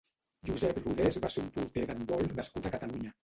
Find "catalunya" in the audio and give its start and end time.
2.77-3.15